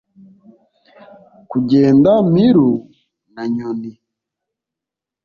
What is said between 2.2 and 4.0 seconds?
mpiru na nyoni